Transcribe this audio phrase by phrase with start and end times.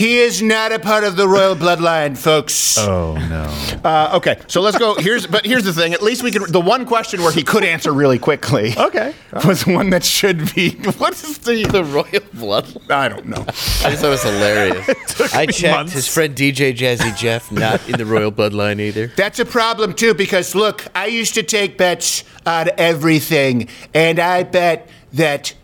[0.00, 2.78] He is not a part of the royal bloodline, folks.
[2.78, 3.80] Oh no.
[3.84, 4.94] Uh, okay, so let's go.
[4.94, 5.92] Here's but here's the thing.
[5.92, 6.50] At least we can.
[6.50, 8.72] The one question where he could answer really quickly.
[8.80, 9.14] Okay.
[9.44, 10.70] Was one that should be.
[10.96, 11.64] What is the?
[11.64, 12.90] The royal bloodline.
[12.90, 13.42] I don't know.
[13.42, 15.34] I just thought it was hilarious.
[15.34, 15.76] I checked.
[15.76, 15.92] months.
[15.92, 19.08] His friend DJ Jazzy Jeff not in the royal bloodline either.
[19.08, 24.44] That's a problem too because look, I used to take bets on everything, and I
[24.44, 25.54] bet that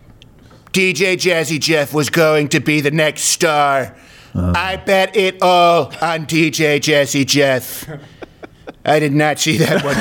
[0.72, 3.96] DJ Jazzy Jeff was going to be the next star.
[4.36, 7.88] I bet it all on DJ Jazzy Jeff.
[8.84, 9.96] I did not see that one.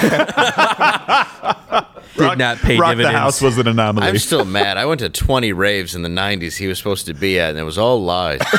[2.17, 3.13] Did not pay Rock dividends.
[3.13, 4.08] the House was an anomaly.
[4.08, 4.77] I'm still mad.
[4.77, 7.59] I went to 20 raves in the 90s he was supposed to be at, and
[7.59, 8.39] it was all lies.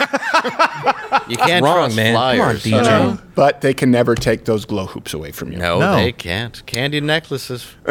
[1.26, 2.12] you can't wrong, trust man.
[2.14, 2.64] Come on, flyers.
[2.64, 2.66] DJ.
[2.66, 3.18] you know?
[3.34, 5.58] but they can never take those glow hoops away from you.
[5.58, 5.94] No, No.
[5.96, 6.64] they can't.
[6.66, 7.66] Candy necklaces.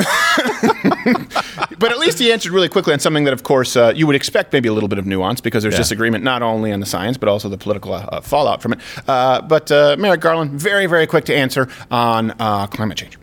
[1.79, 4.15] But at least he answered really quickly on something that, of course, uh, you would
[4.15, 5.79] expect maybe a little bit of nuance because there's Yeah.
[5.79, 8.79] disagreement not only on the science but also the political uh, fallout from it.
[9.07, 13.17] Uh, but uh, Merrick Garland, very, very quick to answer on uh, climate change.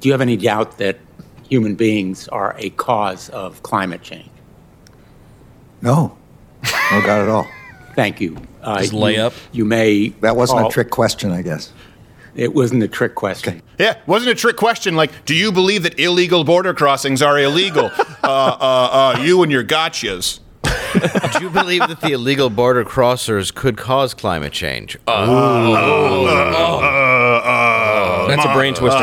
[0.00, 0.98] Do you have any doubt that
[1.48, 4.30] human beings are a cause of climate change?
[5.82, 6.16] No,
[6.90, 7.46] no doubt at all.
[7.94, 8.36] Thank you.
[8.62, 9.32] Uh, Just you- lay up?
[9.52, 10.08] You may.
[10.20, 11.72] That wasn't call- a trick question, I guess.
[12.34, 13.62] It wasn't a trick question.
[13.78, 17.86] Yeah, wasn't a trick question like, do you believe that illegal border crossings are illegal?
[17.96, 20.40] uh, uh, uh, you and your gotchas.
[20.62, 24.96] Do you believe that the illegal border crossers could cause climate change?
[25.06, 25.26] Uh,
[28.28, 29.00] That's a brain twister.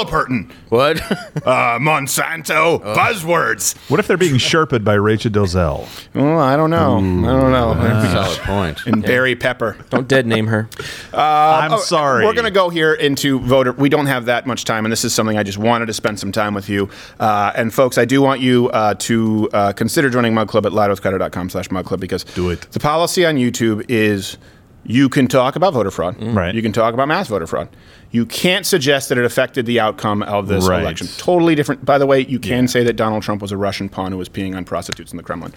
[0.00, 1.00] Uh, Halliburton, what?
[1.46, 3.76] uh, Monsanto, buzzwords.
[3.90, 5.86] what if they're being sherped by Rachel Dolezal?
[6.14, 6.96] Oh, I don't know.
[6.96, 7.00] I
[7.40, 7.74] don't know.
[7.74, 8.86] That's Solid point.
[8.86, 9.76] and Barry Pepper.
[9.90, 10.68] Don't dead name her.
[11.14, 12.24] I'm sorry.
[12.24, 13.72] Oh, We're going to go here into voter.
[13.72, 16.18] We don't have that much time, and this is something I just wanted to spend
[16.18, 16.88] some time with you.
[17.18, 20.72] Uh, and folks, I do want you uh, to uh, consider joining Mug Club at
[20.72, 22.60] louderwithcrowder.com slash Mug Club because Do it.
[22.72, 24.38] The policy on YouTube is
[24.84, 26.16] you can talk about voter fraud.
[26.22, 26.54] Right.
[26.54, 27.68] You can talk about mass voter fraud.
[28.10, 30.80] You can't suggest that it affected the outcome of this Right.
[30.82, 31.06] election.
[31.16, 31.84] Totally different.
[31.84, 34.28] By the way, you can say that Donald Trump was a Russian pawn who was
[34.28, 35.52] peeing on prostitutes in the Kremlin.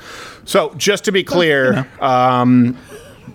[0.45, 2.77] So just to be clear, um,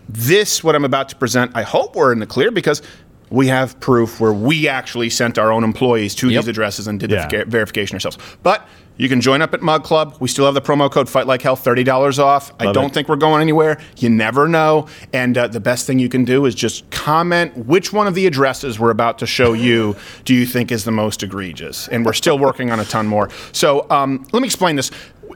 [0.08, 2.82] this, what I'm about to present, I hope we're in the clear because
[3.30, 6.42] we have proof where we actually sent our own employees to Yep.
[6.44, 7.26] these addresses and did Yeah.
[7.28, 8.18] the verification ourselves.
[8.42, 8.66] But
[8.96, 10.16] you can join up at Mug Club.
[10.18, 12.52] We still have the promo code Fight Like Hell, thirty dollars off.
[12.58, 12.94] I don't it.
[12.94, 13.78] think we're going anywhere.
[13.98, 14.86] You never know.
[15.12, 18.26] And uh, the best thing you can do is just comment which one of the
[18.26, 21.86] addresses we're about to show you do you think is the most egregious.
[21.88, 23.28] And we're still working on a ton more.
[23.52, 24.90] So um, let me explain this.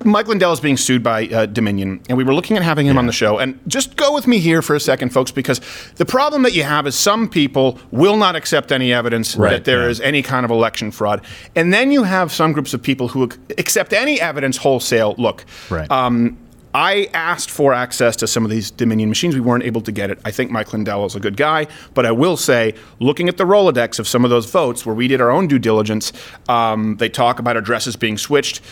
[0.04, 2.98] Mike Lindell is being sued by uh, Dominion, and we were looking at having him
[2.98, 3.38] on the show.
[3.38, 5.60] And just go with me here for a second, folks, because
[5.96, 9.88] the problem that you have is some people will not accept any evidence that there
[9.88, 10.06] is yeah.
[10.06, 11.22] any kind of election fraud,
[11.54, 15.14] and then you have some groups of people who accept any evidence wholesale.
[15.18, 15.90] Look, Right.
[15.90, 16.38] um,
[16.74, 19.34] I asked for access to some of these Dominion machines.
[19.34, 20.18] We weren't able to get it.
[20.24, 23.44] I think Mike Lindell is a good guy, but I will say, looking at the
[23.44, 26.14] Rolodex of some of those votes where we did our own due diligence,
[26.48, 28.62] um, they talk about addresses being switched.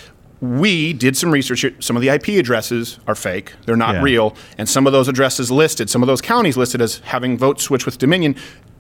[0.41, 1.67] We did some research.
[1.81, 4.03] Some of the IP addresses are fake; they're not Yeah.
[4.03, 4.37] real.
[4.57, 7.85] And some of those addresses listed, some of those counties listed as having votes switch
[7.85, 8.35] with Dominion,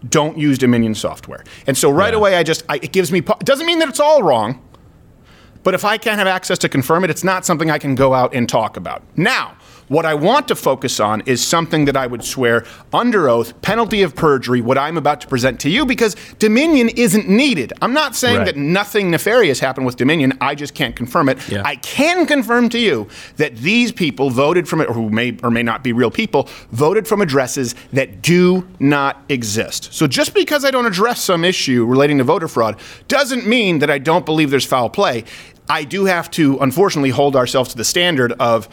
[0.09, 1.45] don't use Dominion software.
[1.67, 3.19] And so right away, I just I, it gives me.
[3.19, 4.61] It doesn't mean that it's all wrong.
[5.63, 8.15] But if I can't have access to confirm it, it's not something I can go
[8.15, 9.03] out and talk about.
[9.15, 9.53] Now,
[9.91, 14.03] what I want to focus on is something that I would swear under oath, penalty
[14.03, 17.73] of perjury, what I'm about to present to you, because Dominion isn't needed.
[17.83, 18.47] I'm not saying Right.
[18.47, 20.33] that nothing nefarious happened with Dominion.
[20.41, 21.39] I just can't confirm it.
[21.49, 21.63] Yeah.
[21.65, 23.09] I can confirm to you
[23.39, 27.09] that these people voted from, or who may or may not be real people, voted
[27.09, 29.93] from addresses that do not exist.
[29.93, 32.77] So just because I don't address some issue relating to voter fraud
[33.09, 35.25] doesn't mean that I don't believe there's foul play.
[35.69, 38.69] I do have to, unfortunately, hold ourselves to the standard of